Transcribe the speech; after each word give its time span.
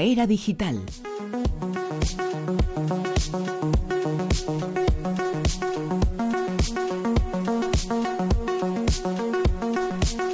era 0.00 0.26
digital. 0.26 0.82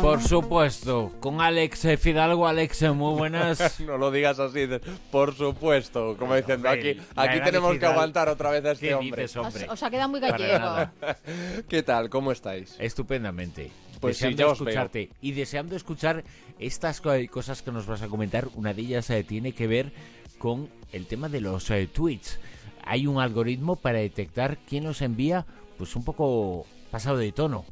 Por 0.00 0.22
supuesto, 0.22 1.12
con 1.18 1.40
Alex 1.40 1.98
Fidalgo. 1.98 2.46
Alex, 2.46 2.82
muy 2.94 3.18
buenas. 3.18 3.80
no 3.86 3.98
lo 3.98 4.10
digas 4.10 4.38
así, 4.38 4.68
por 5.10 5.34
supuesto, 5.34 6.16
como 6.18 6.36
diciendo, 6.36 6.68
aquí, 6.68 7.00
aquí 7.16 7.40
tenemos 7.42 7.76
que 7.78 7.86
aguantar 7.86 8.28
otra 8.28 8.50
vez 8.50 8.64
a 8.64 8.72
este 8.72 8.94
hombre. 8.94 9.26
hombre. 9.36 9.66
Os, 9.68 9.82
ha 9.82 9.90
quedado 9.90 10.08
muy 10.08 10.20
gallego. 10.20 10.90
¿Qué 11.68 11.82
tal? 11.82 12.10
¿Cómo 12.10 12.30
estáis? 12.30 12.76
Estupendamente. 12.78 13.72
Pues 14.00 14.18
deseando 14.18 14.52
escucharte 14.52 15.10
y 15.20 15.32
deseando 15.32 15.76
escuchar 15.76 16.24
estas 16.58 17.00
cosas 17.30 17.62
que 17.62 17.72
nos 17.72 17.86
vas 17.86 18.02
a 18.02 18.08
comentar. 18.08 18.48
Una 18.54 18.74
de 18.74 18.82
ellas 18.82 19.10
eh, 19.10 19.24
tiene 19.24 19.52
que 19.52 19.66
ver 19.66 19.92
con 20.38 20.68
el 20.92 21.06
tema 21.06 21.28
de 21.28 21.40
los 21.40 21.70
eh, 21.70 21.86
tweets. 21.86 22.38
Hay 22.84 23.06
un 23.06 23.20
algoritmo 23.20 23.76
para 23.76 23.98
detectar 23.98 24.58
quién 24.58 24.84
los 24.84 25.00
envía, 25.00 25.46
pues 25.78 25.96
un 25.96 26.04
poco 26.04 26.66
pasado 26.90 27.16
de 27.16 27.32
tono 27.32 27.64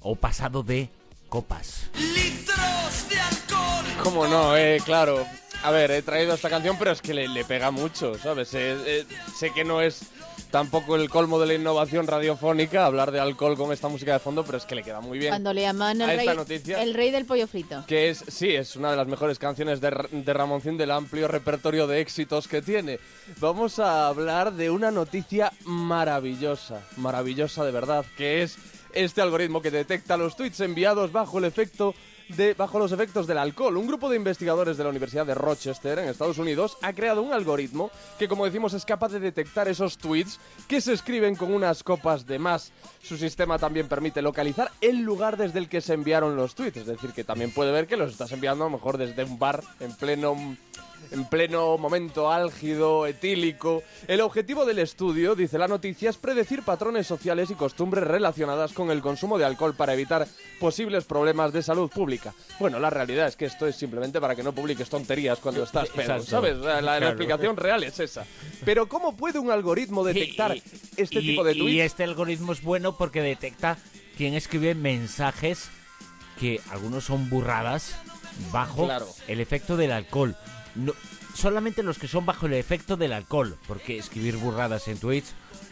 o 0.00 0.16
pasado 0.16 0.62
de 0.62 0.88
copas. 1.28 1.90
¡Litros 1.94 3.08
de 3.08 3.20
alcohol! 3.20 3.86
¿Cómo 4.02 4.26
no? 4.26 4.56
Eh, 4.56 4.80
claro. 4.84 5.26
A 5.62 5.70
ver, 5.70 5.90
he 5.90 6.02
traído 6.02 6.34
esta 6.34 6.48
canción, 6.48 6.76
pero 6.78 6.92
es 6.92 7.02
que 7.02 7.12
le, 7.12 7.44
pega 7.44 7.70
mucho, 7.70 8.16
¿sabes? 8.18 8.54
Eh, 8.54 8.76
eh, 8.86 9.06
sé 9.36 9.52
que 9.52 9.64
no 9.64 9.80
es 9.80 10.02
tampoco 10.50 10.96
el 10.96 11.08
colmo 11.08 11.38
de 11.38 11.46
la 11.46 11.54
innovación 11.54 12.06
radiofónica 12.06 12.86
hablar 12.86 13.10
de 13.10 13.20
alcohol 13.20 13.56
con 13.56 13.72
esta 13.72 13.88
música 13.88 14.12
de 14.12 14.18
fondo, 14.18 14.44
pero 14.44 14.58
es 14.58 14.64
que 14.64 14.74
le 14.74 14.82
queda 14.82 15.00
muy 15.00 15.18
bien. 15.18 15.30
Cuando 15.30 15.52
le 15.52 15.62
llaman 15.62 16.00
el, 16.00 16.16
rey, 16.16 16.28
el 16.68 16.94
rey 16.94 17.10
del 17.10 17.24
pollo 17.24 17.46
frito. 17.46 17.84
Que 17.86 18.10
es, 18.10 18.24
sí, 18.28 18.54
es 18.54 18.76
una 18.76 18.90
de 18.90 18.96
las 18.96 19.06
mejores 19.06 19.38
canciones 19.38 19.80
de, 19.80 19.90
de 20.10 20.32
Ramoncín 20.32 20.76
del 20.76 20.90
amplio 20.90 21.28
repertorio 21.28 21.86
de 21.86 22.00
éxitos 22.00 22.48
que 22.48 22.62
tiene. 22.62 22.98
Vamos 23.38 23.78
a 23.78 24.08
hablar 24.08 24.52
de 24.52 24.70
una 24.70 24.90
noticia 24.90 25.52
maravillosa, 25.64 26.82
maravillosa 26.96 27.64
de 27.64 27.72
verdad, 27.72 28.04
que 28.16 28.42
es 28.42 28.56
este 28.92 29.20
algoritmo 29.20 29.62
que 29.62 29.70
detecta 29.70 30.16
los 30.16 30.36
tweets 30.36 30.60
enviados 30.60 31.12
bajo 31.12 31.38
el 31.38 31.44
efecto 31.44 31.94
de, 32.28 32.54
bajo 32.54 32.78
los 32.78 32.92
efectos 32.92 33.26
del 33.26 33.38
alcohol. 33.38 33.76
Un 33.76 33.86
grupo 33.86 34.08
de 34.08 34.16
investigadores 34.16 34.76
de 34.76 34.84
la 34.84 34.90
Universidad 34.90 35.26
de 35.26 35.34
Rochester, 35.34 35.98
en 35.98 36.08
Estados 36.08 36.38
Unidos, 36.38 36.76
ha 36.82 36.92
creado 36.92 37.22
un 37.22 37.32
algoritmo 37.32 37.90
que, 38.18 38.28
como 38.28 38.44
decimos, 38.44 38.74
es 38.74 38.84
capaz 38.84 39.12
de 39.12 39.20
detectar 39.20 39.68
esos 39.68 39.98
tweets 39.98 40.40
que 40.68 40.80
se 40.80 40.92
escriben 40.92 41.36
con 41.36 41.52
unas 41.52 41.82
copas 41.82 42.26
de 42.26 42.38
más. 42.38 42.72
Su 43.02 43.16
sistema 43.16 43.58
también 43.58 43.88
permite 43.88 44.22
localizar 44.22 44.70
el 44.80 45.00
lugar 45.00 45.36
desde 45.36 45.58
el 45.58 45.68
que 45.68 45.80
se 45.80 45.94
enviaron 45.94 46.36
los 46.36 46.54
tweets, 46.54 46.78
es 46.78 46.86
decir, 46.86 47.12
que 47.12 47.24
también 47.24 47.50
puede 47.50 47.72
ver 47.72 47.86
que 47.86 47.96
los 47.96 48.12
estás 48.12 48.32
enviando 48.32 48.64
a 48.64 48.68
lo 48.68 48.76
mejor 48.76 48.98
desde 48.98 49.24
un 49.24 49.38
bar 49.38 49.62
en 49.80 49.94
pleno 49.94 50.36
en 51.10 51.24
pleno 51.26 51.78
momento 51.78 52.30
álgido, 52.30 53.06
etílico. 53.06 53.82
El 54.08 54.20
objetivo 54.20 54.64
del 54.64 54.78
estudio, 54.78 55.34
dice 55.34 55.58
la 55.58 55.68
noticia, 55.68 56.10
es 56.10 56.16
predecir 56.16 56.62
patrones 56.62 57.06
sociales 57.06 57.50
y 57.50 57.54
costumbres 57.54 58.04
relacionadas 58.04 58.72
con 58.72 58.90
el 58.90 59.02
consumo 59.02 59.38
de 59.38 59.44
alcohol 59.44 59.74
para 59.74 59.94
evitar 59.94 60.26
posibles 60.58 61.04
problemas 61.04 61.52
de 61.52 61.62
salud 61.62 61.90
pública. 61.90 62.15
Bueno, 62.58 62.78
la 62.78 62.90
realidad 62.90 63.26
es 63.28 63.36
que 63.36 63.46
esto 63.46 63.66
es 63.66 63.76
simplemente 63.76 64.20
para 64.20 64.34
que 64.34 64.42
no 64.42 64.52
publiques 64.52 64.88
tonterías 64.88 65.38
cuando 65.38 65.62
estás 65.64 65.88
pedo, 65.90 66.22
¿sabes? 66.22 66.56
La, 66.56 66.98
explicación 66.98 67.56
real 67.56 67.84
es 67.84 68.00
esa. 68.00 68.24
Pero 68.64 68.88
¿cómo 68.88 69.16
puede 69.16 69.38
un 69.38 69.50
algoritmo 69.50 70.04
detectar 70.04 70.56
este 70.96 71.20
tipo 71.20 71.44
de 71.44 71.54
tweets? 71.54 71.72
Y 71.72 71.80
este 71.80 72.04
algoritmo 72.04 72.52
es 72.52 72.62
bueno 72.62 72.96
porque 72.96 73.22
detecta 73.22 73.78
quién 74.16 74.34
escribe 74.34 74.74
mensajes 74.74 75.68
que 76.38 76.60
algunos 76.70 77.04
son 77.04 77.30
burradas 77.30 77.96
bajo 78.52 78.88
el 79.28 79.40
efecto 79.40 79.76
del 79.76 79.92
alcohol 79.92 80.36
no, 80.76 80.92
solamente 81.34 81.82
los 81.82 81.98
que 81.98 82.08
son 82.08 82.26
bajo 82.26 82.46
el 82.46 82.54
efecto 82.54 82.96
del 82.96 83.12
alcohol, 83.12 83.56
porque 83.66 83.98
escribir 83.98 84.36
burradas 84.36 84.88
en 84.88 84.98
Twitch, 84.98 85.26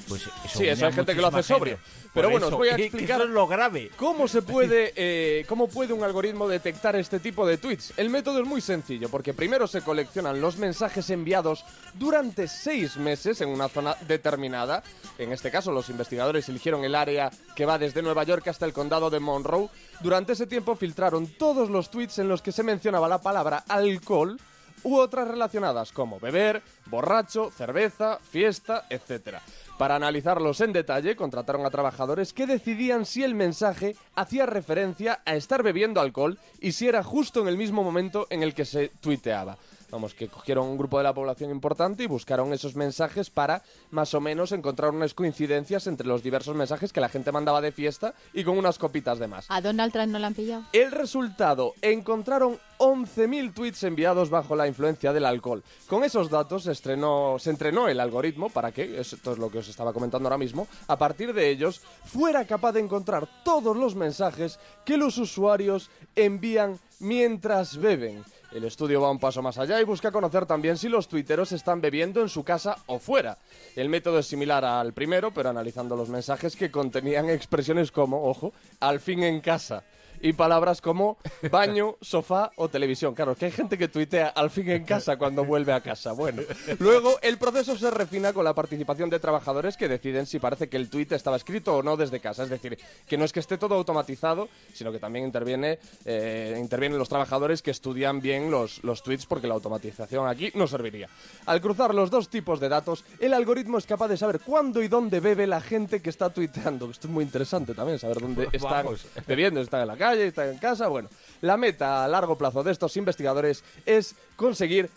pues 0.09 0.23
eso 0.45 0.59
Sí, 0.59 0.69
esa 0.69 0.93
gente 0.93 1.15
que 1.15 1.21
lo 1.21 1.29
hace 1.29 1.43
sobrio. 1.43 1.79
Pero 2.13 2.31
bueno, 2.31 2.47
os 2.47 2.55
voy 2.55 2.69
a 2.69 2.77
explicar 2.77 3.25
lo 3.27 3.47
grave. 3.47 3.91
Cómo 3.97 4.29
se 4.29 4.43
puede, 4.43 4.93
eh, 4.97 5.45
cómo 5.49 5.69
puede 5.69 5.93
un 5.93 6.05
algoritmo 6.05 6.47
detectar 6.49 6.95
este 6.97 7.19
tipo 7.19 7.47
de 7.47 7.59
tweets. 7.59 7.95
El 7.97 8.11
método 8.11 8.41
es 8.41 8.47
muy 8.47 8.61
sencillo, 8.61 9.09
porque 9.09 9.35
primero 9.35 9.67
se 9.67 9.83
coleccionan 9.83 10.41
los 10.41 10.59
mensajes 10.59 11.11
enviados 11.11 11.65
durante 11.95 12.47
seis 12.47 12.97
meses 12.97 13.41
en 13.41 13.49
una 13.49 13.69
zona 13.69 13.97
determinada. 14.07 14.83
En 15.19 15.33
este 15.33 15.51
caso, 15.51 15.73
los 15.73 15.89
investigadores 15.89 16.49
eligieron 16.49 16.85
el 16.85 16.95
área 16.95 17.31
que 17.57 17.67
va 17.67 17.79
desde 17.79 18.03
Nueva 18.03 18.25
York 18.25 18.47
hasta 18.49 18.67
el 18.67 18.73
condado 18.73 19.11
de 19.11 19.21
Monroe. 19.21 19.69
Durante 20.01 20.35
ese 20.35 20.47
tiempo 20.47 20.77
filtraron 20.77 21.27
todos 21.27 21.71
los 21.71 21.91
tweets 21.91 22.19
en 22.19 22.29
los 22.29 22.43
que 22.43 22.53
se 22.53 22.63
mencionaba 22.63 23.09
la 23.09 23.21
palabra 23.21 23.65
alcohol 23.69 24.39
u 24.85 24.97
otras 24.97 25.27
relacionadas 25.27 25.93
como 25.93 26.21
beber, 26.21 26.63
borracho, 26.87 27.51
cerveza, 27.51 28.19
fiesta, 28.19 28.87
etc. 28.91 29.39
Para 29.79 29.97
analizarlos 29.97 30.61
en 30.61 30.73
detalle, 30.73 31.17
contrataron 31.17 31.67
a 31.67 31.71
trabajadores 31.71 32.33
que 32.33 32.47
decidían 32.47 33.07
si 33.07 33.25
el 33.25 33.35
mensaje 33.35 33.97
hacía 34.15 34.47
referencia 34.47 35.21
a 35.25 35.35
estar 35.35 35.63
bebiendo 35.63 36.01
alcohol 36.01 36.39
y 36.61 36.73
si 36.73 36.87
era 36.87 37.03
justo 37.03 37.41
en 37.41 37.49
el 37.49 37.57
mismo 37.57 37.83
momento 37.83 38.27
en 38.31 38.43
el 38.43 38.55
que 38.55 38.65
se 38.65 38.91
tuiteaba. 39.01 39.57
Vamos, 39.95 40.13
que 40.13 40.27
cogieron 40.27 40.67
un 40.67 40.77
grupo 40.77 40.99
de 40.99 41.05
la 41.05 41.15
población 41.15 41.53
importante 41.53 42.03
y 42.03 42.09
buscaron 42.09 42.53
esos 42.53 42.75
mensajes 42.75 43.31
para 43.31 43.63
más 43.93 44.13
o 44.13 44.21
menos 44.21 44.51
encontrar 44.51 44.91
unas 44.91 45.15
coincidencias 45.15 45.87
entre 45.87 46.09
los 46.09 46.21
diversos 46.21 46.57
mensajes 46.57 46.93
que 46.93 47.01
la 47.01 47.09
gente 47.09 47.31
mandaba 47.31 47.61
de 47.61 47.71
fiesta 47.71 48.13
y 48.33 48.43
con 48.43 48.59
unas 48.59 48.77
copitas 48.77 49.21
de 49.21 49.29
más. 49.29 49.47
¿A 49.49 49.61
Donald 49.61 49.93
Trump 49.93 50.09
no 50.09 50.19
la 50.19 50.27
han 50.27 50.35
pillado? 50.35 50.65
El 50.73 50.91
resultado, 50.91 51.75
encontraron 51.81 52.59
11.000 52.79 53.55
tweets 53.55 53.85
enviados 53.85 54.31
bajo 54.31 54.57
la 54.57 54.67
influencia 54.67 55.13
del 55.13 55.27
alcohol. 55.27 55.63
Con 55.87 56.03
esos 56.03 56.29
datos 56.29 56.65
se, 56.65 56.73
estrenó, 56.73 57.37
se 57.39 57.51
entrenó 57.51 57.87
el 57.87 58.01
algoritmo 58.01 58.51
para 58.51 58.73
que, 58.73 58.99
esto 59.01 59.31
es 59.31 59.39
lo 59.39 59.49
que 59.49 59.59
os 59.59 59.69
estaba 59.69 59.93
comentando 59.93 60.27
ahora 60.27 60.39
mismo, 60.39 60.67
a 60.89 60.99
partir 60.99 61.33
de 61.33 61.51
ellos 61.51 61.83
fuera 62.05 62.45
capaz 62.45 62.73
de 62.73 62.81
encontrar 62.81 63.29
todos 63.45 63.77
los 63.77 63.95
mensajes 63.95 64.59
que 64.85 64.97
los 64.97 65.19
usuarios 65.19 65.89
envían 66.17 66.81
mientras 66.99 67.77
beben. 67.77 68.25
El 68.55 68.63
estudio 68.63 69.01
va 69.01 69.11
un 69.11 69.19
paso 69.19 69.43
más 69.43 69.59
allá 69.59 69.81
y 69.81 69.85
busca 69.85 70.13
conocer 70.13 70.47
también 70.47 70.79
si 70.79 70.89
los 70.89 71.09
tuiteros 71.09 71.51
están 71.51 71.81
bebiendo 71.81 72.23
en 72.23 72.29
su 72.29 72.45
casa 72.45 72.77
o 72.87 73.01
fuera. 73.01 73.37
El 73.75 73.89
método 73.89 74.21
es 74.21 74.27
similar 74.27 74.65
al 74.65 74.93
primero, 74.93 75.33
pero 75.35 75.51
analizando 75.51 75.97
los 75.97 76.09
mensajes 76.09 76.55
que 76.55 76.71
contenían 76.71 77.29
expresiones 77.31 77.91
como, 77.91 78.29
ojo, 78.29 78.53
al 78.79 79.01
fin 79.01 79.25
en 79.25 79.41
casa 79.41 79.83
y 80.25 80.33
palabras 80.33 80.81
como 80.81 81.19
baño, 81.51 81.97
sofá 82.01 82.51
o 82.57 82.71
televisión. 82.71 83.15
Claro, 83.15 83.35
que 83.35 83.45
hay 83.45 83.51
gente 83.51 83.77
que 83.77 83.89
tuitea 83.89 84.29
al 84.29 84.49
fin 84.49 84.71
en 84.71 84.85
casa 84.85 85.19
cuando 85.19 85.45
vuelve 85.45 85.75
a 85.75 85.83
casa. 85.83 86.13
Bueno, 86.13 86.41
luego 86.79 87.19
el 87.21 87.37
proceso 87.37 87.77
se 87.77 87.91
refina 87.91 88.33
con 88.33 88.43
la 88.43 88.55
participación 88.55 89.11
de 89.11 89.21
trabajadores 89.21 89.77
que 89.77 89.87
deciden 89.87 90.25
si 90.25 90.39
parece 90.39 90.71
que 90.71 90.79
el 90.79 90.89
tuit 90.89 91.13
estaba 91.13 91.37
escrito 91.37 91.77
o 91.77 91.83
no 91.83 91.99
desde 91.99 92.21
casa. 92.21 92.45
Es 92.45 92.49
decir, 92.49 92.79
que 93.07 93.19
no 93.19 93.27
es 93.27 93.35
que 93.35 93.41
esté 93.41 93.59
todo 93.59 93.75
automatizado, 93.75 94.49
sino 94.73 94.91
que 94.91 94.99
también 94.99 95.27
interviene, 95.27 95.79
eh, 96.07 96.57
intervienen 96.59 96.99
los 96.99 97.11
trabajadores 97.11 97.61
que 97.61 97.73
estudian 97.73 98.23
bien 98.23 98.51
los, 98.51 98.83
los 98.83 99.03
tweets 99.03 99.27
porque 99.27 99.47
la 99.47 99.55
automatización 99.55 100.27
aquí 100.27 100.51
no 100.55 100.67
serviría. 100.67 101.11
Al 101.45 101.61
cruzar 101.61 101.95
los 101.95 102.09
dos 102.09 102.31
tipos 102.31 102.61
de 102.61 102.71
datos, 102.71 103.05
el 103.21 103.35
algoritmo 103.35 103.77
es 103.77 103.85
capaz 103.85 104.09
de 104.09 104.17
saber 104.17 104.41
cuándo 104.41 104.83
y 104.83 104.89
dónde 104.89 105.21
bebe 105.21 105.47
la 105.47 105.61
gente 105.61 106.01
que 106.01 106.09
está 106.09 106.31
tuiteando. 106.31 106.91
Esto 106.91 107.09
es 107.09 107.13
muy 107.13 107.25
interesante 107.25 107.75
también, 107.75 107.99
saber 107.99 108.21
dónde 108.21 108.49
están 108.53 108.87
bebiendo, 109.27 109.61
están 109.61 109.83
en 109.83 109.89
la 109.89 109.97
calle 109.99 110.14
está 110.23 110.49
en 110.51 110.59
casa. 110.59 110.89
Bueno, 110.89 111.09
la 111.41 111.57
meta 111.57 112.05
a 112.05 112.09
largo 112.09 112.37
plazo 112.37 112.63
de 112.63 112.73
estos 112.73 112.97
investigadores 112.97 113.65
es 113.87 114.15
conseguir, 114.37 114.91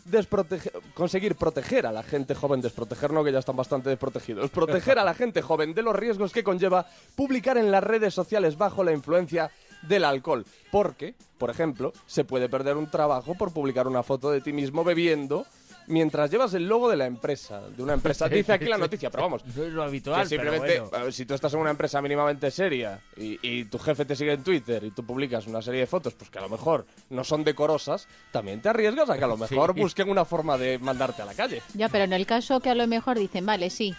conseguir 0.94 1.35
proteger 1.35 1.85
a 1.85 1.91
la 1.91 2.03
gente 2.03 2.35
joven, 2.35 2.61
desproteger 2.61 3.11
no, 3.11 3.23
que 3.23 3.31
ya 3.31 3.39
están 3.39 3.56
bastante 3.56 3.89
desprotegidos, 3.89 4.50
proteger 4.50 5.00
a 5.00 5.03
la 5.03 5.13
gente 5.13 5.41
joven 5.41 5.73
de 5.73 5.81
los 5.81 5.95
riesgos 5.95 6.31
que 6.31 6.44
conlleva 6.44 6.88
publicar 7.16 7.57
en 7.57 7.72
las 7.72 7.83
redes 7.83 8.13
sociales 8.13 8.57
bajo 8.57 8.83
la 8.83 8.94
influencia 8.94 9.51
del 9.83 10.03
alcohol. 10.03 10.45
Porque, 10.72 11.16
por 11.38 11.50
ejemplo, 11.50 11.94
se 12.06 12.23
puede 12.23 12.50
perder 12.50 12.77
un 12.77 12.89
trabajo 12.89 13.35
por 13.35 13.53
publicar 13.53 13.88
una 13.88 14.03
foto 14.03 14.31
de 14.31 14.41
ti 14.41 14.53
mismo 14.53 14.83
bebiendo 14.83 15.45
mientras 15.88 16.30
llevas 16.30 16.53
el 16.53 16.68
logo 16.68 16.89
de 16.89 16.95
la 16.95 17.06
empresa, 17.06 17.62
de 17.69 17.81
una 17.81 17.94
empresa. 17.94 18.30
Dice 18.30 18.54
aquí 18.54 18.66
la 18.66 18.78
noticia, 18.78 19.10
pero 19.10 19.24
vamos. 19.24 19.44
No 19.56 19.63
es 19.63 19.74
lo 19.74 19.84
habitual. 19.84 20.28
simplemente, 20.28 20.81
si 21.12 21.25
tú 21.25 21.34
estás 21.34 21.54
en 21.54 21.60
una 21.60 21.72
empresa 21.72 22.01
mínimamente 22.01 22.51
seria 22.51 23.01
y, 23.16 23.66
tu 23.66 23.80
jefe 23.80 24.06
te 24.06 24.16
sigue 24.16 24.34
en 24.34 24.44
Twitter 24.44 24.84
y 24.84 24.92
tú 24.92 25.04
publicas 25.04 25.48
una 25.48 25.62
serie 25.62 25.81
de 25.81 25.88
fotos, 25.88 26.13
pues 26.13 26.30
que 26.30 26.38
a 26.38 26.42
lo 26.42 26.50
mejor 26.50 26.86
no 27.10 27.24
son 27.24 27.44
decorosas, 27.44 28.07
también 28.31 28.62
te 28.62 28.69
arriesgas 28.69 29.10
a 29.10 29.18
que 29.18 29.24
a 29.24 29.28
lo 29.28 29.38
mejor 29.38 29.74
busquen 29.74 30.10
una 30.10 30.25
forma 30.25 30.57
de 30.57 30.78
mandarte 30.80 31.22
a 31.22 31.25
la 31.25 31.34
calle. 31.34 31.62
Ya, 31.74 31.90
pero 31.90 32.04
en 32.04 32.13
el 32.13 32.25
caso 32.25 32.60
que 32.60 32.69
a 32.69 32.75
lo 32.75 32.88
mejor 32.88 33.18
dicen, 33.18 33.45
vale, 33.45 33.69
sí, 33.69 33.95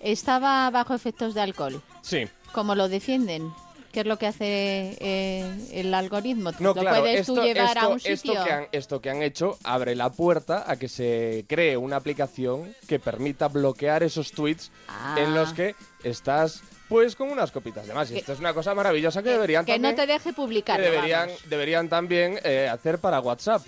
estaba 0.00 0.70
bajo 0.70 0.94
efectos 0.94 1.34
de 1.34 1.40
alcohol. 1.40 1.82
Sí. 2.00 2.28
¿Cómo 2.52 2.74
lo 2.74 2.88
defienden? 2.88 3.52
¿Qué 3.92 4.00
es 4.00 4.06
lo 4.06 4.18
que 4.18 4.26
hace 4.26 4.96
eh, 5.00 5.68
el 5.72 5.92
algoritmo? 5.92 6.50
No, 6.60 6.72
¿Lo 6.72 6.82
puedes 6.82 7.20
esto, 7.20 7.34
tú 7.34 7.42
llevar 7.42 7.76
a 7.76 7.88
un 7.88 8.00
sitio? 8.00 8.32
Esto 8.32 8.44
que, 8.44 8.50
han, 8.50 8.66
esto 8.72 9.00
que 9.02 9.10
han 9.10 9.22
hecho 9.22 9.58
abre 9.64 9.94
la 9.94 10.10
puerta 10.10 10.64
a 10.66 10.76
que 10.76 10.88
se 10.88 11.44
cree 11.46 11.76
una 11.76 11.96
aplicación 11.96 12.74
que 12.88 12.98
permita 12.98 13.48
bloquear 13.48 14.02
esos 14.02 14.32
tweets 14.32 14.72
en 15.18 15.34
los 15.34 15.50
ah. 15.50 15.54
que 15.54 15.74
estás 16.04 16.62
pues 16.88 17.16
con 17.16 17.30
unas 17.30 17.50
copitas 17.50 17.86
de 17.86 17.92
más. 17.92 18.10
Y 18.10 18.18
esto 18.18 18.32
es 18.32 18.38
una 18.38 18.54
cosa 18.54 18.74
maravillosa 18.74 19.22
que, 19.22 19.30
deberían 19.30 19.64
que 19.66 19.78
no 19.78 19.94
te 19.94 20.06
deje 20.06 20.32
publicar. 20.32 20.80
deberían, 20.80 21.28
deberían 21.48 21.88
también 21.88 22.38
eh, 22.44 22.68
hacer 22.70 22.98
para 22.98 23.20
WhatsApp. 23.20 23.62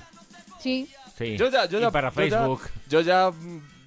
Sí. 0.58 0.88
Sí. 1.18 1.36
Yo 1.36 1.50
ya, 1.50 1.66
yo 1.66 1.78
ya, 1.78 1.88
y 1.88 1.90
para 1.90 2.10
yo 2.10 2.22
ya- 2.24 2.38
Facebook. 2.38 2.60
Yo 2.88 3.00
ya, 3.02 3.30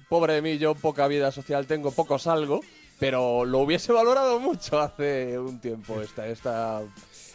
pobre 0.08 0.34
de 0.34 0.42
mí, 0.42 0.58
yo 0.58 0.74
poca 0.74 1.06
vida 1.08 1.30
social 1.32 1.66
tengo, 1.66 1.90
poco 1.90 2.18
salgo, 2.18 2.62
pero 2.98 3.44
lo 3.44 3.60
hubiese 3.60 3.92
valorado 3.92 4.40
mucho 4.40 4.80
hace 4.80 5.38
un 5.38 5.60
tiempo 5.60 6.00
esta, 6.00 6.26
esta, 6.26 6.82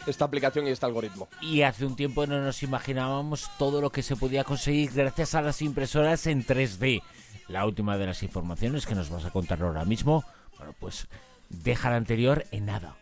esta 0.06 0.24
aplicación 0.24 0.66
y 0.66 0.70
este 0.70 0.86
algoritmo. 0.86 1.28
Y 1.40 1.62
hace 1.62 1.86
un 1.86 1.96
tiempo 1.96 2.26
no 2.26 2.40
nos 2.40 2.62
imaginábamos 2.62 3.50
todo 3.58 3.80
lo 3.80 3.90
que 3.90 4.02
se 4.02 4.16
podía 4.16 4.44
conseguir 4.44 4.92
gracias 4.92 5.34
a 5.34 5.42
las 5.42 5.62
impresoras 5.62 6.26
en 6.26 6.44
3D. 6.44 7.02
La 7.48 7.66
última 7.66 7.98
de 7.98 8.06
las 8.06 8.22
informaciones 8.22 8.86
que 8.86 8.94
nos 8.94 9.10
vas 9.10 9.24
a 9.24 9.30
contar 9.30 9.62
ahora 9.62 9.84
mismo, 9.84 10.24
bueno, 10.58 10.74
pues 10.78 11.08
deja 11.48 11.90
la 11.90 11.96
anterior 11.96 12.44
en 12.50 12.66
nada. 12.66 12.96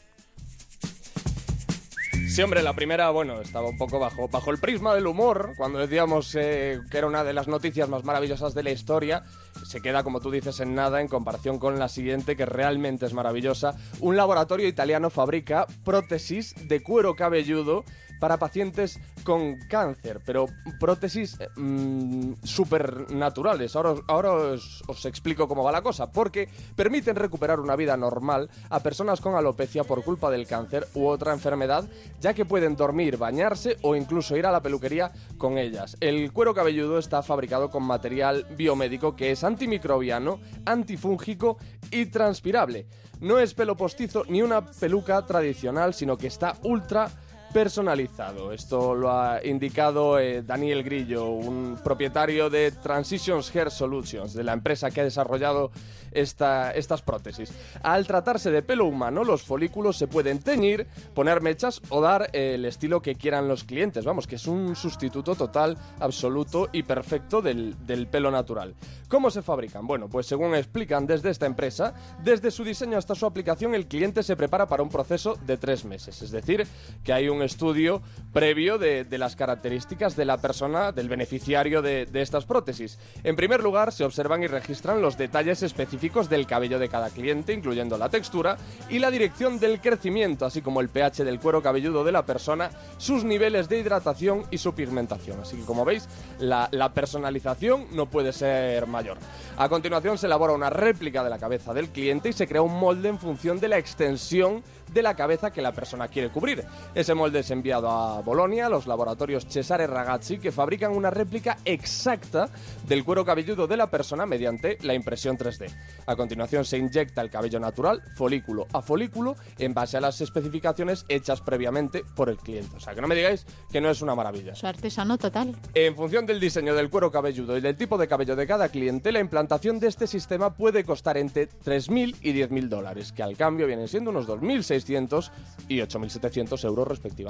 Sí, 2.32 2.40
hombre, 2.40 2.62
la 2.62 2.72
primera, 2.72 3.10
bueno, 3.10 3.42
estaba 3.42 3.68
un 3.68 3.76
poco 3.76 3.98
bajo, 3.98 4.26
bajo 4.26 4.50
el 4.50 4.56
prisma 4.56 4.94
del 4.94 5.06
humor, 5.06 5.52
cuando 5.54 5.78
decíamos 5.78 6.34
eh, 6.34 6.80
que 6.90 6.96
era 6.96 7.06
una 7.06 7.24
de 7.24 7.34
las 7.34 7.46
noticias 7.46 7.90
más 7.90 8.04
maravillosas 8.04 8.54
de 8.54 8.62
la 8.62 8.70
historia, 8.70 9.24
se 9.66 9.82
queda, 9.82 10.02
como 10.02 10.18
tú 10.18 10.30
dices, 10.30 10.58
en 10.60 10.74
nada 10.74 11.02
en 11.02 11.08
comparación 11.08 11.58
con 11.58 11.78
la 11.78 11.90
siguiente, 11.90 12.34
que 12.34 12.46
realmente 12.46 13.04
es 13.04 13.12
maravillosa. 13.12 13.74
Un 14.00 14.16
laboratorio 14.16 14.66
italiano 14.66 15.10
fabrica 15.10 15.66
prótesis 15.84 16.54
de 16.68 16.82
cuero 16.82 17.16
cabelludo 17.16 17.84
para 18.22 18.36
pacientes 18.36 19.00
con 19.24 19.56
cáncer, 19.68 20.20
pero 20.24 20.46
prótesis 20.78 21.36
eh, 21.40 21.48
mm, 21.56 22.34
supernaturales. 22.44 23.74
Ahora 23.74 24.30
os, 24.32 24.84
os 24.86 25.06
explico 25.06 25.48
cómo 25.48 25.64
va 25.64 25.72
la 25.72 25.82
cosa, 25.82 26.12
porque 26.12 26.48
permiten 26.76 27.16
recuperar 27.16 27.58
una 27.58 27.74
vida 27.74 27.96
normal 27.96 28.48
a 28.70 28.78
personas 28.78 29.20
con 29.20 29.34
alopecia 29.34 29.82
por 29.82 30.04
culpa 30.04 30.30
del 30.30 30.46
cáncer 30.46 30.86
u 30.94 31.08
otra 31.08 31.32
enfermedad, 31.32 31.84
ya 32.20 32.32
que 32.32 32.44
pueden 32.44 32.76
dormir, 32.76 33.16
bañarse 33.16 33.76
o 33.82 33.96
incluso 33.96 34.36
ir 34.36 34.46
a 34.46 34.52
la 34.52 34.62
peluquería 34.62 35.10
con 35.36 35.58
ellas. 35.58 35.96
El 35.98 36.32
cuero 36.32 36.54
cabelludo 36.54 36.98
está 36.98 37.24
fabricado 37.24 37.70
con 37.70 37.82
material 37.82 38.46
biomédico 38.56 39.16
que 39.16 39.32
es 39.32 39.42
antimicrobiano, 39.42 40.38
antifúngico 40.64 41.56
y 41.90 42.06
transpirable. 42.06 42.86
No 43.18 43.40
es 43.40 43.52
pelo 43.54 43.76
postizo 43.76 44.22
ni 44.28 44.42
una 44.42 44.64
peluca 44.64 45.26
tradicional, 45.26 45.92
sino 45.92 46.16
que 46.16 46.28
está 46.28 46.56
ultra 46.62 47.10
personalizado. 47.52 48.52
Esto 48.52 48.94
lo 48.94 49.10
ha 49.10 49.44
indicado 49.44 50.18
eh, 50.18 50.42
Daniel 50.42 50.82
Grillo, 50.82 51.26
un 51.30 51.78
propietario 51.82 52.50
de 52.50 52.70
Transitions 52.72 53.54
Hair 53.54 53.70
Solutions, 53.70 54.34
de 54.34 54.44
la 54.44 54.52
empresa 54.52 54.90
que 54.90 55.00
ha 55.00 55.04
desarrollado 55.04 55.70
esta- 56.12 56.72
estas 56.72 57.02
prótesis. 57.02 57.52
Al 57.82 58.06
tratarse 58.06 58.50
de 58.50 58.62
pelo 58.62 58.84
humano, 58.84 59.24
los 59.24 59.42
folículos 59.42 59.96
se 59.96 60.06
pueden 60.08 60.40
teñir, 60.40 60.86
poner 61.14 61.40
mechas 61.40 61.80
o 61.88 62.00
dar 62.00 62.28
eh, 62.32 62.54
el 62.54 62.64
estilo 62.64 63.00
que 63.00 63.14
quieran 63.14 63.48
los 63.48 63.64
clientes. 63.64 64.04
Vamos, 64.04 64.26
que 64.26 64.36
es 64.36 64.46
un 64.46 64.76
sustituto 64.76 65.34
total, 65.34 65.76
absoluto 66.00 66.68
y 66.72 66.82
perfecto 66.82 67.40
del, 67.42 67.74
del 67.86 68.06
pelo 68.06 68.30
natural. 68.30 68.74
¿Cómo 69.08 69.30
se 69.30 69.42
fabrican? 69.42 69.86
Bueno, 69.86 70.08
pues 70.08 70.26
según 70.26 70.54
explican 70.54 71.06
desde 71.06 71.30
esta 71.30 71.46
empresa, 71.46 71.92
desde 72.22 72.50
su 72.50 72.64
diseño 72.64 72.96
hasta 72.96 73.14
su 73.14 73.26
aplicación, 73.26 73.74
el 73.74 73.86
cliente 73.86 74.22
se 74.22 74.36
prepara 74.36 74.66
para 74.66 74.82
un 74.82 74.88
proceso 74.88 75.38
de 75.46 75.56
tres 75.58 75.84
meses. 75.84 76.22
Es 76.22 76.30
decir, 76.30 76.66
que 77.04 77.12
hay 77.12 77.28
un 77.28 77.41
estudio 77.42 78.02
previo 78.32 78.78
de, 78.78 79.06
las 79.18 79.36
características 79.36 80.16
de 80.16 80.24
la 80.24 80.38
persona, 80.38 80.92
del 80.92 81.08
beneficiario 81.08 81.82
de, 81.82 82.06
de 82.06 82.22
estas 82.22 82.44
prótesis. 82.44 82.98
En 83.24 83.36
primer 83.36 83.62
lugar, 83.62 83.92
se 83.92 84.04
observan 84.04 84.42
y 84.42 84.46
registran 84.46 85.02
los 85.02 85.18
detalles 85.18 85.62
específicos 85.62 86.28
del 86.28 86.46
cabello 86.46 86.78
de 86.78 86.88
cada 86.88 87.10
cliente, 87.10 87.52
incluyendo 87.52 87.98
la 87.98 88.08
textura 88.08 88.56
y 88.88 88.98
la 88.98 89.10
dirección 89.10 89.58
del 89.60 89.80
crecimiento, 89.80 90.46
así 90.46 90.62
como 90.62 90.80
el 90.80 90.88
pH 90.88 91.24
del 91.24 91.40
cuero 91.40 91.62
cabelludo 91.62 92.04
de 92.04 92.12
la 92.12 92.24
persona, 92.24 92.70
sus 92.96 93.24
niveles 93.24 93.68
de 93.68 93.78
hidratación 93.78 94.44
y 94.50 94.58
su 94.58 94.74
pigmentación. 94.74 95.40
Así 95.40 95.56
que, 95.56 95.64
como 95.64 95.84
veis, 95.84 96.08
la, 96.38 96.68
la 96.72 96.92
personalización 96.92 97.86
no 97.92 98.06
puede 98.06 98.32
ser 98.32 98.86
mayor. 98.86 99.18
A 99.56 99.68
continuación, 99.68 100.18
se 100.18 100.26
elabora 100.26 100.52
una 100.54 100.70
réplica 100.70 101.22
de 101.22 101.30
la 101.30 101.38
cabeza 101.38 101.74
del 101.74 101.90
cliente 101.90 102.30
y 102.30 102.32
se 102.32 102.46
crea 102.46 102.62
un 102.62 102.78
molde 102.78 103.08
en 103.08 103.18
función 103.18 103.60
de 103.60 103.68
la 103.68 103.78
extensión 103.78 104.62
de 104.92 105.02
la 105.02 105.14
cabeza 105.14 105.50
que 105.50 105.62
la 105.62 105.72
persona 105.72 106.08
quiere 106.08 106.30
cubrir. 106.30 106.64
Ese 106.94 107.14
molde 107.14 107.31
es 107.40 107.50
enviado 107.50 107.90
a 107.90 108.20
Bolonia, 108.20 108.68
los 108.68 108.86
laboratorios 108.86 109.46
Cesare 109.46 109.86
Ragazzi, 109.86 110.38
que 110.38 110.52
fabrican 110.52 110.92
una 110.92 111.10
réplica 111.10 111.58
exacta 111.64 112.48
del 112.86 113.04
cuero 113.04 113.24
cabelludo 113.24 113.66
de 113.66 113.76
la 113.76 113.88
persona 113.88 114.26
mediante 114.26 114.78
la 114.82 114.94
impresión 114.94 115.36
3D. 115.36 115.70
A 116.06 116.16
continuación 116.16 116.64
se 116.64 116.78
inyecta 116.78 117.22
el 117.22 117.30
cabello 117.30 117.60
natural, 117.60 118.02
folículo 118.16 118.66
a 118.72 118.82
folículo, 118.82 119.36
en 119.58 119.74
base 119.74 119.96
a 119.96 120.00
las 120.00 120.20
especificaciones 120.20 121.04
hechas 121.08 121.40
previamente 121.40 122.04
por 122.14 122.28
el 122.28 122.36
cliente. 122.36 122.76
O 122.76 122.80
sea, 122.80 122.94
que 122.94 123.00
no 123.00 123.08
me 123.08 123.14
digáis 123.14 123.46
que 123.70 123.80
no 123.80 123.90
es 123.90 124.02
una 124.02 124.14
maravilla. 124.14 124.54
Su 124.54 124.66
artesano 124.66 125.18
total. 125.18 125.56
En 125.74 125.94
función 125.96 126.26
del 126.26 126.40
diseño 126.40 126.74
del 126.74 126.90
cuero 126.90 127.10
cabelludo 127.10 127.56
y 127.56 127.60
del 127.60 127.76
tipo 127.76 127.98
de 127.98 128.08
cabello 128.08 128.36
de 128.36 128.46
cada 128.46 128.68
cliente, 128.68 129.12
la 129.12 129.20
implantación 129.20 129.80
de 129.80 129.88
este 129.88 130.06
sistema 130.06 130.54
puede 130.54 130.84
costar 130.84 131.16
entre 131.16 131.48
3.000 131.48 132.16
y 132.22 132.32
10.000 132.32 132.68
dólares, 132.68 133.12
que 133.12 133.22
al 133.22 133.36
cambio 133.36 133.66
vienen 133.66 133.88
siendo 133.88 134.10
unos 134.10 134.26
2.600 134.26 135.30
y 135.68 135.78
8.700 135.78 136.64
euros 136.64 136.88
respectivamente. 136.88 137.21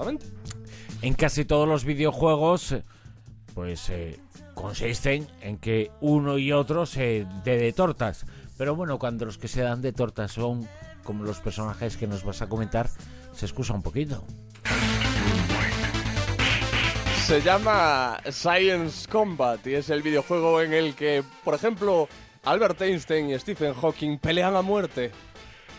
En 1.02 1.14
casi 1.14 1.44
todos 1.44 1.68
los 1.68 1.84
videojuegos, 1.84 2.72
eh, 2.72 2.84
pues 3.54 3.90
eh, 3.90 4.18
consisten 4.54 5.26
en 5.40 5.58
que 5.58 5.90
uno 6.00 6.38
y 6.38 6.52
otro 6.52 6.86
se 6.86 7.26
dé 7.44 7.58
de 7.58 7.72
tortas. 7.72 8.24
Pero 8.56 8.76
bueno, 8.76 8.98
cuando 8.98 9.24
los 9.24 9.38
que 9.38 9.48
se 9.48 9.62
dan 9.62 9.82
de 9.82 9.92
tortas 9.92 10.32
son 10.32 10.68
como 11.02 11.24
los 11.24 11.40
personajes 11.40 11.96
que 11.96 12.06
nos 12.06 12.24
vas 12.24 12.42
a 12.42 12.48
comentar, 12.48 12.88
se 13.34 13.46
excusa 13.46 13.74
un 13.74 13.82
poquito. 13.82 14.24
Se 17.26 17.40
llama 17.40 18.20
Science 18.30 19.08
Combat 19.08 19.66
y 19.66 19.74
es 19.74 19.90
el 19.90 20.02
videojuego 20.02 20.60
en 20.60 20.72
el 20.72 20.94
que, 20.94 21.24
por 21.44 21.54
ejemplo, 21.54 22.08
Albert 22.44 22.80
Einstein 22.82 23.30
y 23.30 23.38
Stephen 23.38 23.74
Hawking 23.74 24.18
pelean 24.18 24.54
a 24.56 24.62
muerte. 24.62 25.12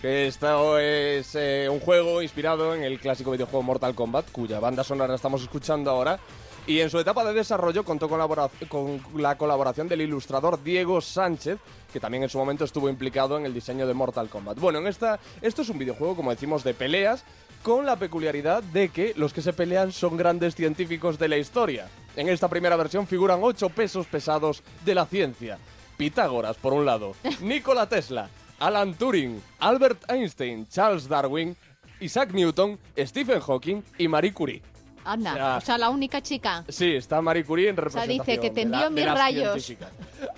Esto 0.04 0.80
es 0.80 1.34
eh, 1.36 1.70
un 1.72 1.80
juego 1.80 2.22
inspirado 2.22 2.76
en 2.76 2.84
el 2.84 3.00
clásico 3.00 3.32
videojuego 3.32 3.64
Mortal 3.64 3.96
Kombat, 3.96 4.32
cuya 4.34 4.60
banda 4.60 4.84
sonora 4.84 5.16
estamos 5.16 5.42
escuchando 5.42 5.90
ahora. 5.90 6.20
Y 6.68 6.82
en 6.82 6.90
su 6.90 7.00
etapa 7.00 7.24
de 7.24 7.34
desarrollo 7.34 7.86
contó 7.86 8.10
con 8.10 9.02
la 9.16 9.38
colaboración 9.38 9.88
del 9.88 10.02
ilustrador 10.02 10.62
Diego 10.62 11.00
Sánchez, 11.00 11.58
que 11.94 12.02
también 12.02 12.24
en 12.24 12.30
su 12.30 12.38
momento 12.38 12.66
estuvo 12.66 12.90
implicado 12.90 13.38
en 13.38 13.46
el 13.46 13.54
diseño 13.54 13.88
de 13.88 13.94
Mortal 13.94 14.28
Kombat. 14.28 14.60
Bueno, 14.60 14.80
en 14.80 14.88
esta, 14.88 15.22
esto 15.42 15.62
es 15.62 15.70
un 15.70 15.80
videojuego, 15.80 16.18
como 16.18 16.32
decimos, 16.32 16.66
de 16.66 16.74
peleas, 16.74 17.24
con 17.62 17.86
la 17.86 17.96
peculiaridad 17.96 18.62
de 18.62 18.90
que 18.90 19.14
los 19.16 19.32
que 19.32 19.42
se 19.42 19.54
pelean 19.54 19.94
son 19.94 20.18
grandes 20.18 20.54
científicos 20.54 21.18
de 21.18 21.30
la 21.30 21.38
historia. 21.38 21.88
En 22.18 22.28
esta 22.28 22.50
primera 22.50 22.76
versión 22.76 23.08
figuran 23.08 23.40
ocho 23.42 23.70
pesos 23.70 24.06
pesados 24.08 24.64
de 24.84 24.96
la 24.96 25.06
ciencia. 25.06 25.60
Pitágoras, 25.96 26.58
por 26.58 26.74
un 26.74 26.86
lado, 26.86 27.14
Nikola 27.42 27.88
Tesla, 27.88 28.30
Alan 28.60 28.94
Turing, 28.94 29.42
Albert 29.60 30.10
Einstein, 30.10 30.68
Charles 30.68 31.08
Darwin, 31.08 31.56
Isaac 32.00 32.34
Newton, 32.34 32.78
Stephen 32.98 33.40
Hawking 33.40 33.82
y 33.98 34.08
Marie 34.08 34.34
Curie. 34.34 34.62
Anda, 35.06 35.58
o 35.58 35.62
sea, 35.62 35.78
la 35.78 35.90
única 35.90 36.22
chica. 36.22 36.64
Sí, 36.70 36.96
está 36.96 37.22
Marie 37.22 37.44
Curie 37.44 37.70
en 37.70 37.76
sea, 37.76 37.84
representación. 37.84 38.26
dice 38.26 38.40
que 38.40 38.50
te 38.52 38.62
envío 38.62 38.90
mis 38.90 39.06
rayos. 39.06 39.74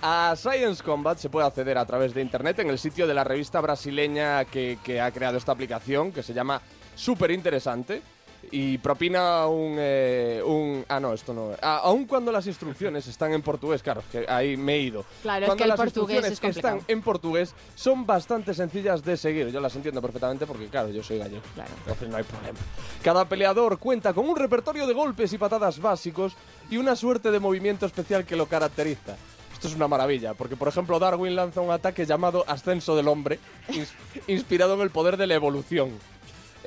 A 0.02 0.34
Science 0.36 0.82
Combat 0.82 1.16
se 1.18 1.30
puede 1.30 1.46
acceder 1.46 1.78
a 1.78 1.84
través 1.84 2.12
de 2.14 2.20
internet 2.20 2.58
en 2.58 2.70
el 2.70 2.78
sitio 2.78 3.06
de 3.06 3.14
la 3.14 3.22
revista 3.22 3.60
brasileña 3.60 4.44
que, 4.44 4.78
que 4.82 5.00
ha 5.00 5.10
creado 5.12 5.38
esta 5.38 5.52
aplicación, 5.52 6.10
que 6.10 6.22
se 6.24 6.34
llama 6.34 6.60
Súper 6.96 7.30
Interesante. 7.30 8.02
Y 8.50 8.78
propina 8.78 9.46
un, 9.46 9.76
eh, 9.78 10.42
un... 10.44 10.84
Ah, 10.88 11.00
no, 11.00 11.12
esto 11.12 11.34
no. 11.34 11.50
Ah, 11.60 11.80
aun 11.84 12.06
cuando 12.06 12.30
las 12.30 12.46
instrucciones 12.46 13.06
están 13.06 13.32
en 13.32 13.42
portugués, 13.42 13.82
claro, 13.82 14.02
que 14.10 14.24
ahí 14.28 14.56
me 14.56 14.74
he 14.74 14.80
ido. 14.80 15.04
Claro, 15.22 15.44
es 15.44 15.48
cuando 15.48 15.56
que 15.56 15.62
el 15.64 15.68
las 15.70 15.76
portugués 15.76 16.16
instrucciones 16.28 16.32
es 16.50 16.56
están 16.56 16.80
en 16.88 17.02
portugués, 17.02 17.54
son 17.74 18.06
bastante 18.06 18.54
sencillas 18.54 19.04
de 19.04 19.16
seguir. 19.16 19.48
Yo 19.50 19.60
las 19.60 19.74
entiendo 19.76 20.00
perfectamente 20.00 20.46
porque, 20.46 20.66
claro, 20.68 20.90
yo 20.90 21.02
soy 21.02 21.18
gallego. 21.18 21.42
Claro. 21.54 21.70
Entonces 21.80 22.08
no 22.08 22.16
hay 22.16 22.24
problema. 22.24 22.58
Cada 23.02 23.28
peleador 23.28 23.78
cuenta 23.78 24.12
con 24.14 24.28
un 24.28 24.36
repertorio 24.36 24.86
de 24.86 24.94
golpes 24.94 25.32
y 25.32 25.38
patadas 25.38 25.80
básicos 25.80 26.34
y 26.70 26.76
una 26.76 26.96
suerte 26.96 27.30
de 27.30 27.40
movimiento 27.40 27.86
especial 27.86 28.24
que 28.24 28.36
lo 28.36 28.46
caracteriza. 28.46 29.16
Esto 29.52 29.68
es 29.68 29.74
una 29.74 29.88
maravilla, 29.88 30.34
porque 30.34 30.54
por 30.54 30.68
ejemplo 30.68 30.98
Darwin 30.98 31.34
lanza 31.34 31.62
un 31.62 31.70
ataque 31.70 32.04
llamado 32.04 32.44
Ascenso 32.46 32.94
del 32.94 33.08
Hombre, 33.08 33.38
ins- 33.70 33.88
inspirado 34.26 34.74
en 34.74 34.82
el 34.82 34.90
poder 34.90 35.16
de 35.16 35.26
la 35.26 35.34
evolución. 35.34 35.90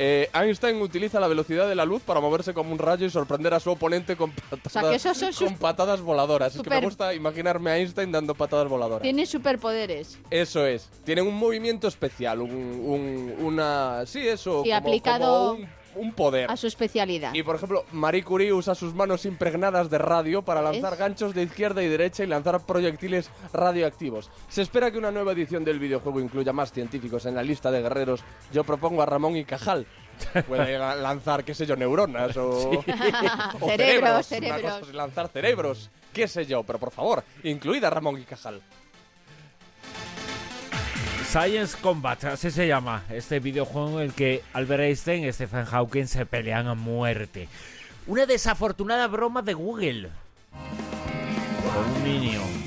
Eh, 0.01 0.29
Einstein 0.33 0.81
utiliza 0.81 1.19
la 1.19 1.27
velocidad 1.27 1.67
de 1.67 1.75
la 1.75 1.83
luz 1.83 2.01
para 2.03 2.21
moverse 2.21 2.53
como 2.53 2.71
un 2.71 2.79
rayo 2.79 3.05
y 3.05 3.09
sorprender 3.09 3.53
a 3.53 3.59
su 3.59 3.69
oponente 3.69 4.15
con 4.15 4.31
patadas, 4.31 4.71
sea, 5.17 5.29
con 5.37 5.57
voladoras. 6.01 6.55
Es 6.55 6.61
que 6.61 6.69
me 6.69 6.75
Super- 6.77 6.83
gusta 6.85 7.13
imaginarme 7.13 7.69
a 7.71 7.77
Einstein 7.77 8.09
dando 8.09 8.33
patadas 8.33 8.69
voladoras. 8.69 9.01
Tiene 9.01 9.25
superpoderes. 9.25 10.17
Eso 10.29 10.65
es. 10.65 10.87
Tienen 11.03 11.27
un 11.27 11.35
movimiento 11.35 11.89
especial, 11.89 12.39
un, 12.39 12.49
un- 12.51 13.35
una... 13.41 14.05
Sí, 14.05 14.25
eso. 14.25 14.61
Y 14.65 14.69
como, 14.69 14.75
aplicado- 14.77 15.47
como 15.49 15.63
un, 15.63 15.69
un 15.99 16.13
poder. 16.13 16.49
A 16.49 16.57
su 16.57 16.67
especialidad. 16.67 17.33
Y 17.33 17.43
por 17.43 17.55
ejemplo, 17.55 17.85
Marie 17.91 18.23
Curie 18.23 18.53
usa 18.53 18.75
sus 18.75 18.93
manos 18.93 19.25
impregnadas 19.25 19.89
de 19.89 19.97
radio 19.97 20.41
para 20.41 20.61
lanzar 20.61 20.95
ganchos 20.97 21.33
de 21.33 21.43
izquierda 21.43 21.83
y 21.83 21.87
derecha 21.87 22.23
y 22.23 22.27
lanzar 22.27 22.65
proyectiles 22.65 23.29
radioactivos. 23.53 24.31
Se 24.47 24.61
espera 24.61 24.91
que 24.91 24.97
una 24.97 25.11
nueva 25.11 25.33
edición 25.33 25.63
del 25.63 25.79
videojuego 25.79 26.19
incluya 26.19 26.53
más 26.53 26.71
científicos 26.71 27.25
en 27.25 27.35
la 27.35 27.43
lista 27.43 27.71
de 27.71 27.81
guerreros. 27.81 28.23
Yo 28.51 28.63
propongo 28.63 29.01
a 29.01 29.05
Ramón 29.05 29.35
y 29.35 29.45
Cajal. 29.45 29.85
Puede 30.47 30.77
lanzar, 31.01 31.43
qué 31.43 31.53
sé 31.53 31.65
yo, 31.65 31.75
neuronas 31.75 32.35
o, 32.37 32.83
cerebros. 33.65 34.25
cerebros. 34.27 34.93
lanzar 34.93 35.27
cerebros, 35.29 35.89
qué 36.13 36.27
sé 36.27 36.45
yo. 36.45 36.63
Pero 36.63 36.79
por 36.79 36.91
favor, 36.91 37.23
incluida 37.43 37.87
a 37.87 37.91
Ramón 37.91 38.19
y 38.19 38.23
Cajal. 38.23 38.61
Science 41.29 41.77
Combat, 41.79 42.23
así 42.23 42.49
se 42.49 42.67
llama, 42.67 43.03
este 43.11 43.39
videojuego 43.39 43.99
en 43.99 44.07
el 44.07 44.13
que 44.13 44.41
Albert 44.51 44.81
Einstein 44.81 45.25
y 45.25 45.31
Stephen 45.31 45.65
Hawking 45.65 46.07
se 46.07 46.25
pelean 46.25 46.65
a 46.65 46.73
muerte. 46.73 47.47
Una 48.07 48.25
desafortunada 48.25 49.05
broma 49.05 49.43
de 49.43 49.53
Google. 49.53 50.09
Con 51.71 51.85
un 51.85 52.03
Minion. 52.03 52.58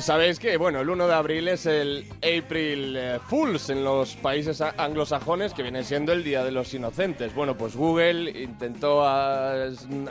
Sabéis 0.00 0.38
que, 0.38 0.58
bueno, 0.58 0.80
el 0.80 0.90
1 0.90 1.06
de 1.06 1.14
abril 1.14 1.48
es 1.48 1.64
el 1.64 2.04
April 2.16 2.96
eh, 2.96 3.18
Fools 3.28 3.70
en 3.70 3.82
los 3.82 4.14
países 4.16 4.60
anglosajones, 4.60 5.54
que 5.54 5.62
viene 5.62 5.84
siendo 5.84 6.12
el 6.12 6.22
Día 6.22 6.44
de 6.44 6.50
los 6.50 6.74
Inocentes. 6.74 7.34
Bueno, 7.34 7.56
pues 7.56 7.74
Google 7.74 8.30
intentó 8.42 9.04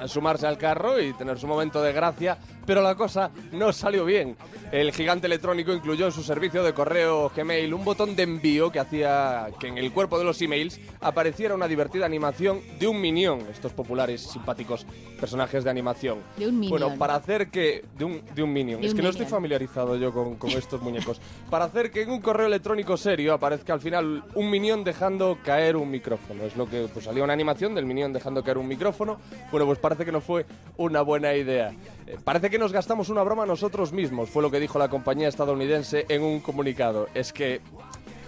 sumarse 0.08 0.48
al 0.48 0.58
carro 0.58 1.00
y 1.00 1.14
tener 1.14 1.38
su 1.38 1.46
momento 1.46 1.84
de 1.84 1.94
gracia, 1.94 2.38
pero 2.66 2.82
la 2.82 2.96
cosa 2.96 3.30
no 3.52 3.72
salió 3.74 4.06
bien. 4.06 4.36
El 4.72 4.92
gigante 4.92 5.28
electrónico 5.28 5.72
incluyó 5.72 6.08
en 6.08 6.12
su 6.12 6.24
servicio 6.24 6.64
de 6.64 6.74
correo 6.74 7.32
Gmail 7.36 7.72
un 7.72 7.86
botón 7.86 8.16
de 8.16 8.24
envío 8.24 8.72
que 8.72 8.80
hacía 8.80 9.50
que 9.60 9.68
en 9.68 9.78
el 9.78 9.92
cuerpo 9.92 10.18
de 10.18 10.26
los 10.26 10.42
emails 10.42 10.80
apareciera 11.00 11.54
una 11.54 11.68
divertida 11.68 12.08
animación 12.08 12.62
de 12.80 12.88
un 12.88 13.00
minion, 13.00 13.42
estos 13.52 13.72
populares, 13.74 14.22
simpáticos 14.22 14.86
personajes 15.20 15.64
de 15.64 15.70
animación. 15.70 16.20
De 16.38 16.48
un 16.48 16.60
minion. 16.60 16.80
Bueno, 16.80 16.98
para 16.98 17.16
hacer 17.16 17.50
que... 17.50 17.86
De 17.98 18.06
un, 18.06 18.22
de 18.34 18.42
un 18.42 18.52
minion. 18.52 18.84
es 18.84 18.96
que 18.96 19.04
no 19.04 19.10
estoy 19.10 19.28
familiarizado 19.28 19.65
yo 20.00 20.14
con, 20.14 20.52
estos 20.52 20.82
muñecos. 20.82 21.20
Para 21.50 21.66
hacer 21.66 21.92
que 21.92 22.02
en 22.02 22.10
un 22.10 22.22
correo 22.22 22.48
electrónico 22.48 22.98
serio 22.98 23.34
aparezca 23.34 23.74
al 23.74 23.82
final 23.82 24.24
un 24.34 24.50
minion 24.50 24.84
dejando 24.84 25.38
caer 25.44 25.76
un 25.76 25.90
micrófono. 25.90 26.44
Es 26.44 26.56
lo 26.56 26.70
que 26.70 26.88
pues, 26.92 27.06
salió 27.06 27.24
una 27.24 27.34
animación 27.34 27.76
del 27.76 27.86
minion 27.86 28.14
dejando 28.14 28.44
caer 28.44 28.58
un 28.58 28.68
micrófono. 28.68 29.18
Bueno, 29.52 29.66
pues 29.66 29.80
parece 29.80 30.06
que 30.06 30.12
no 30.12 30.22
fue 30.22 30.46
una 30.78 31.02
buena 31.02 31.34
idea. 31.34 31.74
Eh, 32.08 32.18
parece 32.24 32.50
que 32.50 32.60
nos 32.60 32.72
gastamos 32.72 33.10
una 33.10 33.24
broma 33.24 33.46
nosotros 33.46 33.92
mismos, 33.92 34.30
fue 34.30 34.42
lo 34.42 34.52
que 34.52 34.60
dijo 34.60 34.80
la 34.80 34.90
compañía 34.90 35.28
estadounidense 35.28 36.06
en 36.10 36.22
un 36.24 36.40
comunicado. 36.40 37.08
Es 37.14 37.34
que 37.34 37.62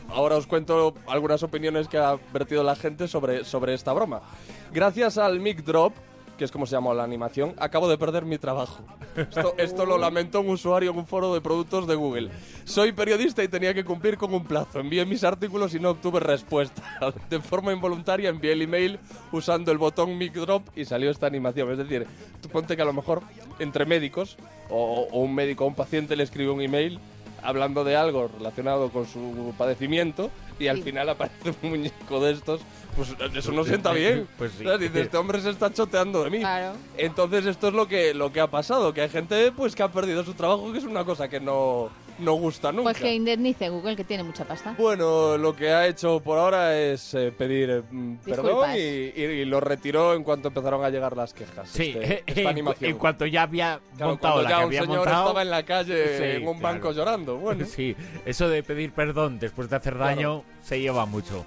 ahora 0.09 0.35
os 0.35 0.47
cuento 0.47 0.93
algunas 1.07 1.43
opiniones 1.43 1.87
que 1.87 1.97
ha 1.97 2.17
vertido 2.33 2.63
la 2.63 2.75
gente 2.75 3.07
sobre, 3.07 3.43
sobre 3.43 3.73
esta 3.73 3.93
broma. 3.93 4.21
Gracias 4.73 5.17
al 5.17 5.39
mic 5.39 5.63
drop, 5.63 5.93
que 6.37 6.45
es 6.45 6.51
como 6.51 6.65
se 6.65 6.73
llama 6.73 6.93
la 6.93 7.03
animación, 7.03 7.53
acabo 7.57 7.89
de 7.89 7.97
perder 7.97 8.25
mi 8.25 8.37
trabajo. 8.37 8.83
Esto, 9.57 9.85
lo 9.85 9.97
lamentó 9.97 10.41
un 10.41 10.49
usuario 10.49 10.91
en 10.91 10.97
un 10.97 11.07
foro 11.07 11.33
de 11.33 11.41
productos 11.41 11.87
de 11.87 11.95
Google. 11.95 12.29
Soy 12.63 12.91
periodista 12.91 13.43
y 13.43 13.47
tenía 13.47 13.73
que 13.73 13.83
cumplir 13.83 14.17
con 14.17 14.33
un 14.33 14.45
plazo. 14.45 14.79
Envié 14.79 15.05
mis 15.05 15.23
artículos 15.23 15.73
y 15.73 15.79
no 15.79 15.91
obtuve 15.91 16.19
respuesta. 16.19 16.83
De 17.29 17.39
forma 17.39 17.73
involuntaria 17.73 18.29
envié 18.29 18.53
el 18.53 18.61
email 18.61 18.99
usando 19.31 19.71
el 19.71 19.77
botón 19.77 20.17
mic 20.17 20.33
drop 20.33 20.63
y 20.75 20.85
salió 20.85 21.09
esta 21.09 21.27
animación. 21.27 21.71
Es 21.71 21.77
decir, 21.79 22.05
ponte 22.51 22.75
que 22.75 22.81
a 22.81 22.85
lo 22.85 22.93
mejor 22.93 23.23
entre 23.59 23.85
médicos 23.85 24.37
o, 24.69 25.07
o 25.11 25.19
un 25.19 25.33
médico 25.33 25.65
o 25.65 25.67
un 25.67 25.75
paciente 25.75 26.15
le 26.15 26.23
escribe 26.23 26.51
un 26.51 26.61
email 26.61 26.99
hablando 27.41 27.83
de 27.83 27.95
algo 27.95 28.27
relacionado 28.27 28.89
con 28.89 29.07
su 29.07 29.53
padecimiento 29.57 30.29
y 30.59 30.67
al 30.67 30.81
final 30.81 31.09
aparece 31.09 31.53
un 31.61 31.69
muñeco 31.69 32.19
de 32.19 32.31
estos, 32.31 32.61
pues 32.95 33.15
eso 33.35 33.51
no 33.51 33.63
sienta 33.63 33.91
bien. 33.91 34.27
Pues 34.37 34.51
sí. 34.57 34.65
Dice, 34.79 35.01
este 35.01 35.17
hombre 35.17 35.41
se 35.41 35.49
está 35.49 35.71
choteando 35.71 36.23
de 36.23 36.29
mí. 36.29 36.41
Entonces 36.97 37.45
esto 37.45 37.67
es 37.67 37.73
lo 37.73 37.87
que, 37.87 38.13
lo 38.13 38.31
que 38.31 38.39
ha 38.39 38.47
pasado, 38.47 38.93
que 38.93 39.01
hay 39.01 39.09
gente 39.09 39.51
pues 39.51 39.75
que 39.75 39.83
ha 39.83 39.91
perdido 39.91 40.23
su 40.23 40.33
trabajo, 40.33 40.71
que 40.71 40.79
es 40.79 40.83
una 40.83 41.05
cosa 41.05 41.27
que 41.29 41.39
no 41.39 41.89
no 42.19 42.33
gusta 42.33 42.71
nunca. 42.71 42.83
Pues 42.83 42.97
que 42.97 43.13
indemnice 43.13 43.69
Google, 43.69 43.95
que 43.95 44.03
tiene 44.03 44.23
mucha 44.23 44.45
pasta. 44.45 44.75
Bueno, 44.77 45.37
lo 45.37 45.55
que 45.55 45.69
ha 45.69 45.87
hecho 45.87 46.19
por 46.19 46.37
ahora 46.37 46.77
es 46.77 47.13
eh, 47.13 47.31
pedir 47.31 47.83
mm, 47.89 48.17
perdón 48.17 48.71
y, 48.75 49.45
lo 49.45 49.59
retiró 49.59 50.13
en 50.13 50.23
cuanto 50.23 50.49
empezaron 50.49 50.83
a 50.83 50.89
llegar 50.89 51.15
las 51.15 51.33
quejas. 51.33 51.69
Sí, 51.69 51.95
este, 51.99 52.23
esta 52.39 52.49
animación. 52.49 52.91
en 52.91 52.97
cuanto 52.97 53.25
ya 53.25 53.43
había 53.43 53.79
montado 53.99 54.41
la 54.41 54.49
ya 54.49 54.59
que 54.59 54.65
un 54.65 54.71
señor 54.73 55.07
estaba 55.07 55.41
en 55.41 55.49
la 55.49 55.63
calle 55.63 56.35
en 56.37 56.47
un 56.47 56.59
banco 56.61 56.91
llorando. 56.91 57.37
Bueno. 57.37 57.65
Sí, 57.77 57.95
eso 58.25 58.49
de 58.49 58.63
pedir 58.63 58.91
perdón 58.91 59.37
después 59.39 59.69
de 59.69 59.75
hacer 59.75 59.97
daño 59.97 60.43
se 60.63 60.79
lleva 60.79 61.05
mucho. 61.05 61.45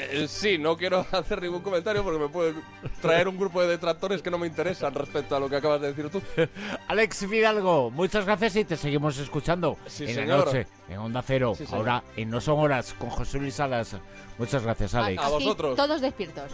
Eh, 0.00 0.26
sí, 0.28 0.58
no 0.58 0.76
quiero 0.76 1.04
hacer 1.12 1.42
ningún 1.42 1.60
comentario 1.60 2.02
porque 2.02 2.18
me 2.18 2.28
puede 2.28 2.54
traer 3.00 3.28
un 3.28 3.36
grupo 3.36 3.60
de 3.62 3.68
detractores 3.68 4.22
que 4.22 4.30
no 4.30 4.38
me 4.38 4.46
interesan 4.46 4.94
respecto 4.94 5.36
a 5.36 5.40
lo 5.40 5.48
que 5.48 5.56
acabas 5.56 5.80
de 5.80 5.92
decir 5.92 6.10
tú. 6.10 6.22
Alex 6.88 7.26
Fidalgo, 7.28 7.90
muchas 7.90 8.24
gracias 8.24 8.56
y 8.56 8.64
te 8.64 8.76
seguimos 8.76 9.18
escuchando 9.18 9.76
en 10.00 10.28
la 10.28 10.36
noche, 10.36 10.66
en 10.88 10.98
Onda 10.98 11.22
Cero. 11.22 11.52
Ahora 11.72 12.02
en 12.16 12.30
No 12.30 12.40
Son 12.40 12.58
Horas 12.58 12.94
con 12.98 13.10
José 13.10 13.38
Luis 13.38 13.54
Salas. 13.54 13.96
Muchas 14.38 14.62
gracias, 14.62 14.94
Alex. 14.94 15.20
A, 15.22 15.28
vosotros. 15.28 15.76
Todos 15.76 16.00
despiertos. 16.00 16.50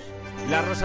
La 0.49 0.63
Rosa 0.63 0.83